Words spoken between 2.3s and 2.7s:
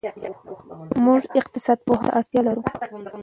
لرو.